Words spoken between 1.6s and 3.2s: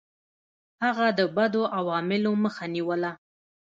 عواملو مخه نیوله.